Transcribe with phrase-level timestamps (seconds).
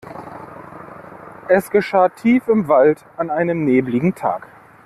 [1.47, 4.47] Es geschah tief im Wald an einem nebeligen Tag.